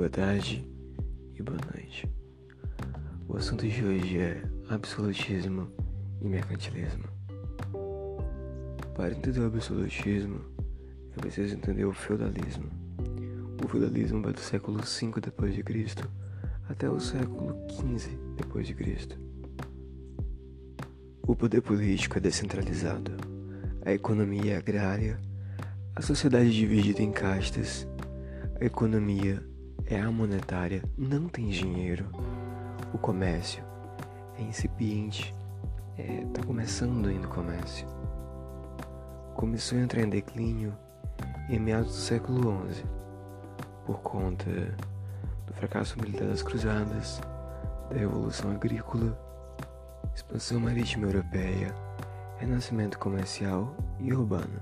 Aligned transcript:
boa 0.00 0.08
tarde 0.08 0.66
e 1.38 1.42
boa 1.42 1.58
noite. 1.74 2.10
O 3.28 3.36
assunto 3.36 3.68
de 3.68 3.84
hoje 3.84 4.18
é 4.18 4.42
absolutismo 4.70 5.70
e 6.22 6.26
mercantilismo. 6.26 7.04
Para 8.96 9.10
entender 9.10 9.40
o 9.40 9.46
absolutismo, 9.48 10.40
é 11.14 11.20
preciso 11.20 11.54
entender 11.54 11.84
o 11.84 11.92
feudalismo. 11.92 12.70
O 13.62 13.68
feudalismo 13.68 14.22
vai 14.22 14.32
do 14.32 14.40
século 14.40 14.78
V 14.78 15.20
depois 15.20 15.54
de 15.54 15.62
Cristo 15.62 16.10
até 16.70 16.88
o 16.88 16.98
século 16.98 17.54
XV 17.70 18.08
depois 18.38 18.66
de 18.66 18.72
Cristo. 18.72 19.18
O 21.28 21.36
poder 21.36 21.60
político 21.60 22.16
é 22.16 22.22
descentralizado, 22.22 23.12
a 23.84 23.92
economia 23.92 24.54
é 24.54 24.56
agrária, 24.56 25.20
a 25.94 26.00
sociedade 26.00 26.46
é 26.46 26.52
dividida 26.52 27.02
em 27.02 27.12
castas, 27.12 27.86
a 28.58 28.64
economia 28.64 29.49
é 29.90 30.00
amonetária, 30.00 30.82
não 30.96 31.28
tem 31.28 31.48
dinheiro. 31.48 32.06
O 32.94 32.98
comércio 32.98 33.64
é 34.38 34.42
incipiente, 34.42 35.34
é, 35.98 36.24
tá 36.32 36.42
começando 36.44 37.08
ainda 37.08 37.26
o 37.26 37.30
comércio. 37.30 37.86
Começou 39.34 39.78
a 39.78 39.80
entrar 39.80 40.02
em 40.02 40.08
declínio 40.08 40.72
em 41.48 41.58
meados 41.58 41.88
do 41.88 41.98
século 41.98 42.70
XI, 42.70 42.84
por 43.84 44.00
conta 44.00 44.48
do 45.46 45.52
fracasso 45.54 45.98
militar 46.00 46.28
das 46.28 46.42
cruzadas, 46.42 47.20
da 47.90 47.96
revolução 47.96 48.52
agrícola, 48.52 49.18
expansão 50.14 50.60
marítima 50.60 51.08
europeia, 51.08 51.74
renascimento 52.38 52.96
comercial 52.96 53.74
e 53.98 54.12
urbano. 54.12 54.60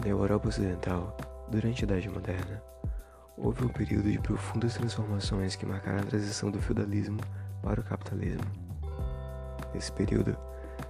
Na 0.00 0.08
Europa 0.08 0.48
Ocidental, 0.48 1.16
durante 1.50 1.82
a 1.82 1.86
Idade 1.88 2.08
Moderna, 2.08 2.70
houve 3.42 3.64
um 3.64 3.68
período 3.68 4.10
de 4.10 4.18
profundas 4.18 4.74
transformações 4.74 5.56
que 5.56 5.64
marcaram 5.64 6.00
a 6.00 6.06
transição 6.06 6.50
do 6.50 6.60
feudalismo 6.60 7.18
para 7.62 7.80
o 7.80 7.84
capitalismo. 7.84 8.44
Nesse 9.74 9.90
período, 9.90 10.36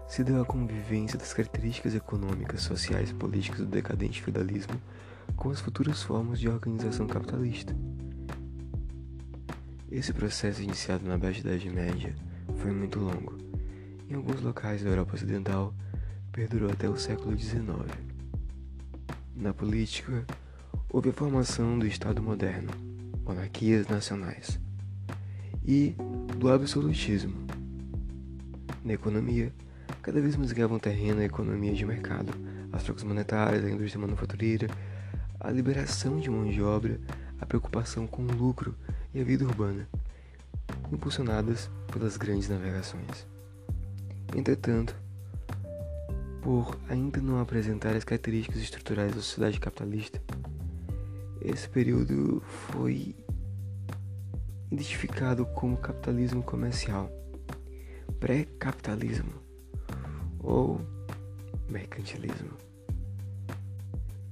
se 0.08 0.24
deu 0.24 0.42
a 0.42 0.44
convivência 0.44 1.16
das 1.16 1.32
características 1.32 1.94
econômicas, 1.94 2.62
sociais 2.62 3.10
e 3.10 3.14
políticas 3.14 3.60
do 3.60 3.66
decadente 3.66 4.20
feudalismo 4.20 4.80
com 5.36 5.50
as 5.50 5.60
futuras 5.60 6.02
formas 6.02 6.40
de 6.40 6.48
organização 6.48 7.06
capitalista. 7.06 7.74
Esse 9.90 10.12
processo 10.12 10.62
iniciado 10.62 11.06
na 11.06 11.16
Baixa 11.16 11.40
Idade 11.40 11.70
Média 11.70 12.14
foi 12.56 12.72
muito 12.72 12.98
longo. 12.98 13.38
Em 14.08 14.14
alguns 14.14 14.40
locais 14.40 14.82
da 14.82 14.90
Europa 14.90 15.14
Ocidental, 15.14 15.72
perdurou 16.32 16.70
até 16.70 16.88
o 16.88 16.96
século 16.96 17.38
XIX. 17.38 17.64
Na 19.36 19.54
política, 19.54 20.24
houve 20.92 21.10
a 21.10 21.12
formação 21.12 21.78
do 21.78 21.86
Estado 21.86 22.20
moderno, 22.20 22.72
monarquias 23.24 23.86
nacionais, 23.86 24.58
e 25.64 25.94
do 26.36 26.50
absolutismo. 26.50 27.46
Na 28.84 28.94
economia, 28.94 29.52
cada 30.02 30.20
vez 30.20 30.34
mais 30.34 30.50
ganhavam 30.50 30.80
terreno 30.80 31.20
a 31.20 31.24
economia 31.24 31.72
de 31.74 31.86
mercado, 31.86 32.32
as 32.72 32.82
trocas 32.82 33.04
monetárias, 33.04 33.64
a 33.64 33.70
indústria 33.70 34.00
manufatureira, 34.00 34.66
a 35.38 35.50
liberação 35.50 36.18
de 36.18 36.28
mão 36.28 36.50
de 36.50 36.60
obra, 36.60 37.00
a 37.40 37.46
preocupação 37.46 38.06
com 38.06 38.22
o 38.22 38.32
lucro 38.32 38.74
e 39.14 39.20
a 39.20 39.24
vida 39.24 39.44
urbana, 39.44 39.88
impulsionadas 40.92 41.70
pelas 41.92 42.16
grandes 42.16 42.48
navegações. 42.48 43.26
Entretanto, 44.34 44.96
por 46.42 46.76
ainda 46.88 47.20
não 47.20 47.40
apresentar 47.40 47.94
as 47.94 48.02
características 48.02 48.60
estruturais 48.60 49.14
da 49.14 49.20
sociedade 49.20 49.60
capitalista, 49.60 50.20
esse 51.40 51.68
período 51.68 52.40
foi 52.40 53.14
identificado 54.70 55.46
como 55.46 55.76
capitalismo 55.76 56.42
comercial, 56.42 57.10
pré-capitalismo 58.20 59.32
ou 60.38 60.80
mercantilismo. 61.68 62.52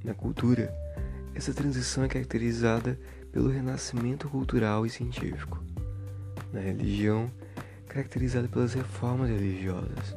Na 0.05 0.15
cultura, 0.15 0.73
essa 1.35 1.53
transição 1.53 2.05
é 2.05 2.09
caracterizada 2.09 2.99
pelo 3.33 3.49
renascimento 3.51 4.29
cultural 4.29 4.87
e 4.87 4.91
científico. 4.91 5.63
Na 6.53 6.61
religião, 6.61 7.31
caracterizada 7.87 8.49
pelas 8.49 8.75
reformas 8.75 9.29
religiosas. 9.29 10.17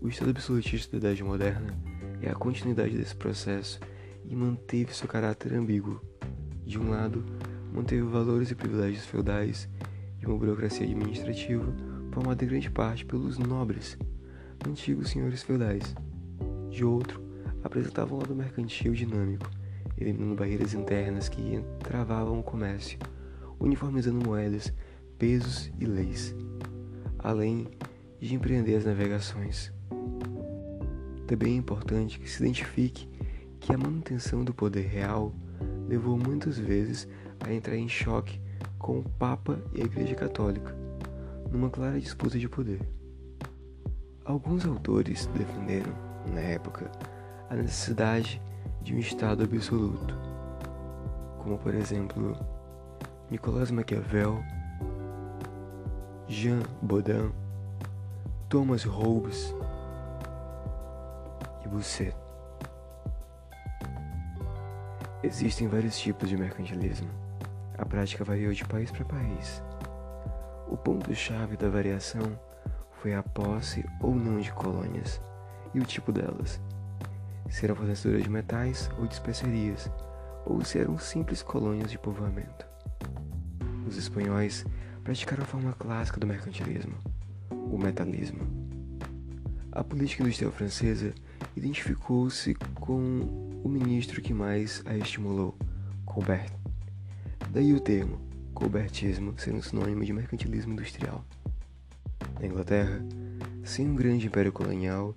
O 0.00 0.08
Estado 0.08 0.30
absolutista 0.30 0.92
da 0.92 1.08
Idade 1.08 1.22
Moderna 1.22 1.91
é 2.22 2.30
a 2.30 2.34
continuidade 2.34 2.96
desse 2.96 3.14
processo 3.14 3.80
e 4.24 4.34
manteve 4.34 4.94
seu 4.94 5.08
caráter 5.08 5.52
ambíguo. 5.54 6.00
De 6.64 6.78
um 6.78 6.90
lado, 6.90 7.24
manteve 7.72 8.02
valores 8.02 8.50
e 8.50 8.54
privilégios 8.54 9.04
feudais 9.04 9.68
e 10.20 10.26
uma 10.26 10.38
burocracia 10.38 10.86
administrativa 10.86 11.74
formada 12.12 12.44
em 12.44 12.48
grande 12.48 12.70
parte 12.70 13.04
pelos 13.04 13.38
nobres, 13.38 13.98
antigos 14.66 15.10
senhores 15.10 15.42
feudais. 15.42 15.94
De 16.70 16.84
outro, 16.84 17.20
apresentava 17.64 18.14
um 18.14 18.18
lado 18.18 18.34
mercantil 18.34 18.92
dinâmico, 18.92 19.50
eliminando 19.98 20.36
barreiras 20.36 20.74
internas 20.74 21.28
que 21.28 21.60
travavam 21.80 22.38
o 22.38 22.42
comércio, 22.42 22.98
uniformizando 23.58 24.24
moedas, 24.24 24.72
pesos 25.18 25.72
e 25.78 25.86
leis, 25.86 26.34
além 27.18 27.68
de 28.20 28.34
empreender 28.34 28.76
as 28.76 28.84
navegações. 28.84 29.72
Também 31.26 31.54
é 31.54 31.56
importante 31.56 32.18
que 32.18 32.28
se 32.28 32.42
identifique 32.42 33.08
que 33.60 33.72
a 33.72 33.78
manutenção 33.78 34.44
do 34.44 34.52
poder 34.52 34.86
real 34.86 35.32
levou 35.88 36.18
muitas 36.18 36.58
vezes 36.58 37.08
a 37.40 37.52
entrar 37.52 37.76
em 37.76 37.88
choque 37.88 38.40
com 38.78 38.98
o 38.98 39.08
Papa 39.18 39.58
e 39.72 39.80
a 39.80 39.84
Igreja 39.84 40.14
Católica, 40.14 40.74
numa 41.50 41.70
clara 41.70 42.00
disputa 42.00 42.38
de 42.38 42.48
poder. 42.48 42.80
Alguns 44.24 44.66
autores 44.66 45.26
defenderam, 45.26 45.92
na 46.32 46.40
época, 46.40 46.90
a 47.48 47.54
necessidade 47.54 48.40
de 48.82 48.94
um 48.94 48.98
Estado 48.98 49.44
absoluto, 49.44 50.16
como 51.38 51.58
por 51.58 51.74
exemplo 51.74 52.36
Nicolas 53.30 53.70
Maquiavel, 53.70 54.42
Jean 56.28 56.62
Baudin, 56.80 57.30
Thomas 58.48 58.84
Hobbes 58.84 59.54
você. 61.72 62.14
Existem 65.22 65.66
vários 65.66 65.98
tipos 65.98 66.28
de 66.28 66.36
mercantilismo. 66.36 67.08
A 67.78 67.86
prática 67.86 68.24
variou 68.24 68.52
de 68.52 68.64
país 68.64 68.90
para 68.90 69.04
país. 69.04 69.62
O 70.68 70.76
ponto-chave 70.76 71.56
da 71.56 71.70
variação 71.70 72.38
foi 73.00 73.14
a 73.14 73.22
posse 73.22 73.84
ou 74.00 74.14
não 74.14 74.38
de 74.38 74.52
colônias 74.52 75.20
e 75.72 75.80
o 75.80 75.84
tipo 75.84 76.12
delas. 76.12 76.60
Se 77.48 77.64
eram 77.64 77.74
fornecedoras 77.74 78.22
de 78.22 78.30
metais 78.30 78.90
ou 78.98 79.06
de 79.06 79.14
especiarias, 79.14 79.90
ou 80.44 80.62
se 80.64 80.78
eram 80.78 80.98
simples 80.98 81.42
colônias 81.42 81.90
de 81.90 81.98
povoamento. 81.98 82.66
Os 83.86 83.96
espanhóis 83.96 84.64
praticaram 85.02 85.42
a 85.42 85.46
forma 85.46 85.72
clássica 85.72 86.20
do 86.20 86.26
mercantilismo, 86.26 86.94
o 87.50 87.78
metalismo. 87.78 88.40
A 89.70 89.82
política 89.82 90.22
industrial 90.22 90.52
francesa 90.52 91.14
identificou-se 91.56 92.54
com 92.74 93.20
o 93.62 93.68
ministro 93.68 94.20
que 94.20 94.34
mais 94.34 94.82
a 94.86 94.96
estimulou, 94.96 95.56
Colbert. 96.04 96.50
Daí 97.50 97.72
o 97.72 97.80
termo, 97.80 98.20
colbertismo, 98.54 99.34
sendo 99.38 99.62
sinônimo 99.62 100.04
de 100.04 100.12
mercantilismo 100.12 100.72
industrial. 100.72 101.24
Na 102.40 102.46
Inglaterra, 102.46 103.04
sem 103.64 103.88
um 103.88 103.94
grande 103.94 104.26
império 104.26 104.52
colonial 104.52 105.14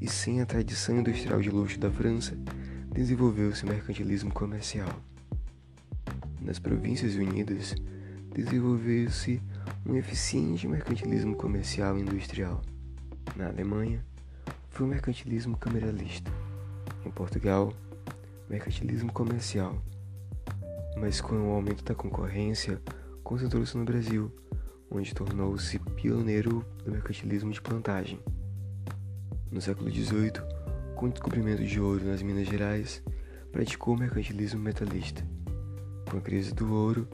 e 0.00 0.08
sem 0.08 0.40
a 0.40 0.46
tradição 0.46 0.98
industrial 0.98 1.40
de 1.40 1.50
luxo 1.50 1.78
da 1.78 1.90
França, 1.90 2.36
desenvolveu-se 2.92 3.64
o 3.64 3.68
mercantilismo 3.68 4.32
comercial. 4.32 4.88
Nas 6.40 6.58
Províncias 6.58 7.14
Unidas, 7.14 7.74
desenvolveu-se 8.34 9.40
um 9.86 9.96
eficiente 9.96 10.68
mercantilismo 10.68 11.36
comercial 11.36 11.98
e 11.98 12.02
industrial. 12.02 12.62
Na 13.36 13.48
Alemanha, 13.48 14.04
foi 14.78 14.86
o 14.86 14.90
mercantilismo 14.90 15.56
cameralista. 15.56 16.30
Em 17.04 17.10
Portugal, 17.10 17.72
mercantilismo 18.48 19.12
comercial. 19.12 19.76
Mas 20.96 21.20
com 21.20 21.34
o 21.34 21.52
aumento 21.52 21.82
da 21.82 21.96
concorrência, 21.96 22.80
concentrou-se 23.24 23.76
no 23.76 23.84
Brasil, 23.84 24.30
onde 24.88 25.12
tornou-se 25.12 25.80
pioneiro 25.96 26.64
do 26.84 26.92
mercantilismo 26.92 27.50
de 27.50 27.60
plantagem. 27.60 28.20
No 29.50 29.60
século 29.60 29.90
XVIII, 29.90 30.34
com 30.94 31.06
o 31.06 31.10
descobrimento 31.10 31.64
de 31.64 31.80
ouro 31.80 32.04
nas 32.04 32.22
Minas 32.22 32.46
Gerais, 32.46 33.02
praticou 33.50 33.96
o 33.96 33.98
mercantilismo 33.98 34.60
metalista. 34.60 35.26
Com 36.08 36.18
a 36.18 36.20
crise 36.20 36.54
do 36.54 36.72
ouro, 36.72 37.08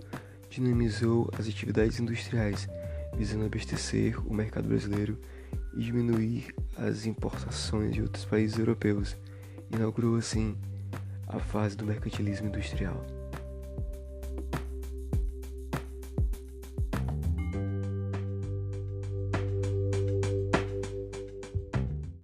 dinamizou 0.50 1.30
as 1.38 1.48
atividades 1.48 1.98
industriais, 1.98 2.68
visando 3.16 3.46
abastecer 3.46 4.20
o 4.30 4.34
mercado 4.34 4.68
brasileiro 4.68 5.18
diminuir 5.76 6.54
as 6.76 7.06
importações 7.06 7.94
de 7.94 8.02
outros 8.02 8.24
países 8.24 8.58
europeus. 8.58 9.16
Inaugurou 9.72 10.16
assim 10.16 10.56
a 11.26 11.38
fase 11.38 11.76
do 11.76 11.84
mercantilismo 11.84 12.48
industrial. 12.48 13.04